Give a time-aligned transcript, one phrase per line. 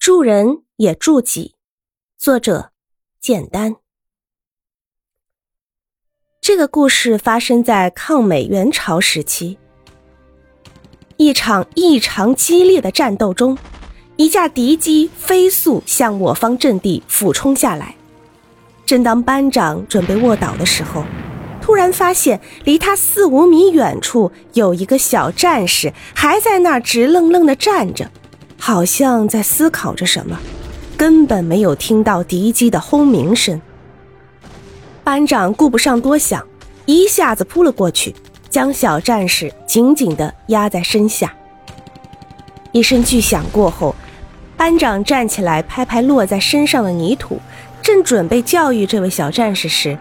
[0.00, 1.56] 助人也助己。
[2.16, 2.70] 作者：
[3.20, 3.76] 简单。
[6.40, 9.58] 这个故事发生在抗美援朝时期，
[11.18, 13.58] 一场异常激烈的战斗中，
[14.16, 17.94] 一架敌机飞速向我方阵地俯冲下来。
[18.86, 21.04] 正当班长准备卧倒的时候，
[21.60, 28.10] 突然发现离他四五米远处有一个小战士还在那儿直愣愣的站着。
[28.62, 30.38] 好像在思考着什么，
[30.94, 33.58] 根本没有听到敌机的轰鸣声。
[35.02, 36.46] 班长顾不上多想，
[36.84, 38.14] 一下子扑了过去，
[38.50, 41.34] 将小战士紧紧地压在身下。
[42.70, 43.96] 一声巨响过后，
[44.58, 47.40] 班长站起来，拍拍落在身上的泥土，
[47.80, 49.98] 正准备教育这位小战士时，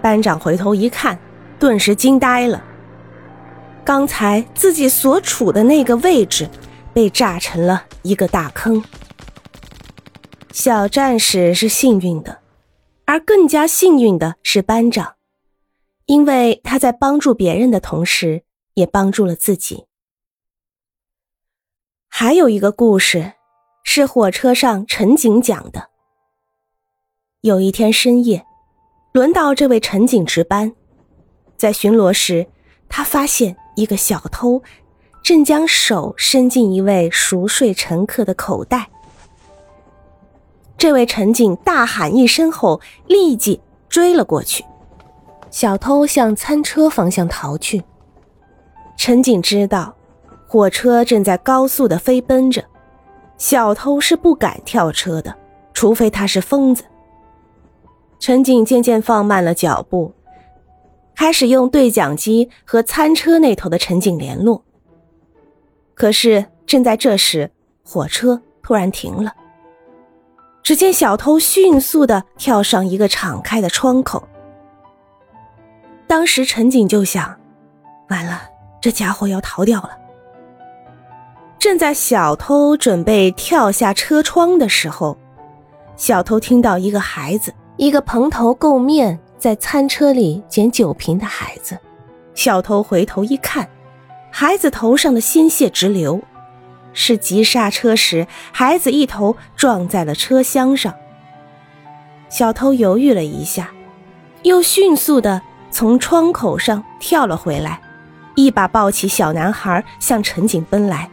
[0.00, 1.18] 班长回头一看，
[1.58, 2.64] 顿时惊呆了。
[3.84, 6.48] 刚才自己所处的那个位置。
[6.96, 8.82] 被炸成了一个大坑。
[10.50, 12.40] 小战士是幸运的，
[13.04, 15.16] 而更加幸运的是班长，
[16.06, 19.84] 因为他在帮助别人的同时，也帮助了自己。
[22.08, 23.34] 还有一个故事，
[23.84, 25.90] 是火车上陈景讲的。
[27.42, 28.46] 有一天深夜，
[29.12, 30.74] 轮到这位陈景值班，
[31.58, 32.46] 在巡逻时，
[32.88, 34.62] 他发现一个小偷。
[35.26, 38.88] 正将手伸进一位熟睡乘客的口袋，
[40.78, 44.64] 这位乘警大喊一声后，立即追了过去。
[45.50, 47.82] 小偷向餐车方向逃去。
[48.96, 49.92] 乘警知道
[50.46, 52.64] 火车正在高速的飞奔着，
[53.36, 55.34] 小偷是不敢跳车的，
[55.74, 56.84] 除非他是疯子。
[58.20, 60.12] 乘警渐渐放慢了脚步，
[61.16, 64.62] 开始用对讲机和餐车那头的乘警联络。
[65.96, 67.50] 可是，正在这时，
[67.82, 69.32] 火车突然停了。
[70.62, 74.28] 只见小偷迅速的跳上一个敞开的窗口。
[76.06, 77.34] 当时陈景就想：
[78.10, 78.42] 完了，
[78.78, 79.90] 这家伙要逃掉了。
[81.58, 85.16] 正在小偷准备跳下车窗的时候，
[85.96, 91.78] 小偷听到一个孩子，一个蓬头垢面在餐车里捡酒瓶的孩子。
[92.34, 93.66] 小偷回头一看。
[94.38, 96.20] 孩子头上的鲜血直流，
[96.92, 100.92] 是急刹车时孩子一头撞在了车厢上。
[102.28, 103.70] 小偷犹豫了一下，
[104.42, 107.80] 又迅速的从窗口上跳了回来，
[108.34, 111.08] 一把抱起小男孩向陈景奔来，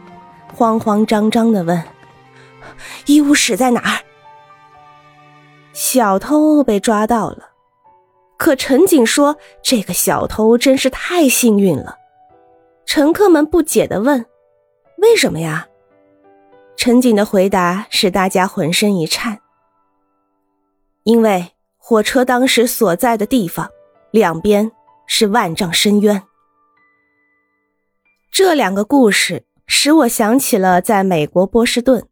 [0.54, 1.82] 慌慌张张的问
[3.08, 4.04] ：“医务室在哪儿？”
[5.72, 7.52] 小偷被抓到了，
[8.36, 12.00] 可陈景说：“这个小偷真是太幸运了。”
[12.86, 14.24] 乘客们不解的问
[14.98, 15.68] ：“为什么呀？”
[16.76, 19.40] 陈景的回答使大家浑身一颤。
[21.04, 23.70] 因为火车当时所在的地方，
[24.10, 24.70] 两边
[25.06, 26.22] 是万丈深渊。
[28.32, 32.08] 这两个故事使我想起了在美国波士顿，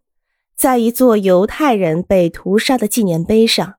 [0.55, 3.75] 在一座犹太人被屠杀的纪念碑上。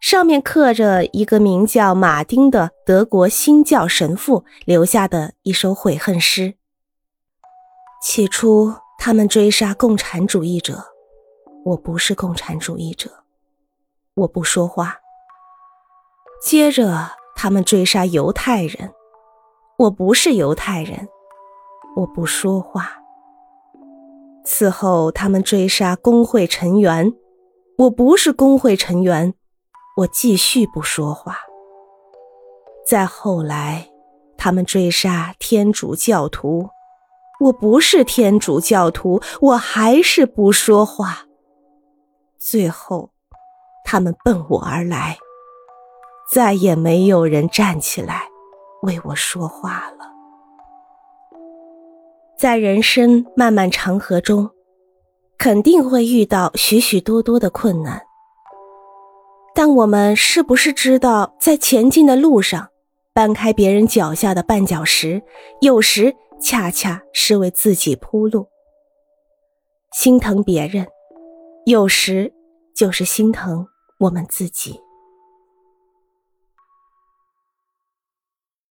[0.00, 6.54] 上面刻着一个名叫马丁的德国新教神父留下的一首悔恨诗。
[8.02, 10.82] 起初，他们追杀共产主义者，
[11.66, 13.10] 我不是共产主义者，
[14.14, 14.96] 我不说话。
[16.42, 18.94] 接着，他们追杀犹太人，
[19.76, 21.06] 我不是犹太人，
[21.96, 22.96] 我不说话。
[24.46, 27.12] 此后，他们追杀工会成员，
[27.76, 29.34] 我不是工会成员。
[30.00, 31.36] 我继续不说话。
[32.86, 33.90] 再后来，
[34.36, 36.70] 他们追杀天主教徒，
[37.40, 41.26] 我不是天主教徒，我还是不说话。
[42.38, 43.10] 最后，
[43.84, 45.18] 他们奔我而来，
[46.30, 48.22] 再也没有人站起来
[48.82, 50.10] 为我说话了。
[52.38, 54.48] 在人生漫漫长河中，
[55.36, 58.00] 肯定会遇到许许多多的困难。
[59.54, 62.70] 但我们是不是知道，在前进的路上，
[63.12, 65.22] 搬开别人脚下的绊脚石，
[65.60, 68.46] 有时恰恰是为自己铺路。
[69.92, 70.86] 心疼别人，
[71.66, 72.32] 有时
[72.74, 73.66] 就是心疼
[73.98, 74.80] 我们自己。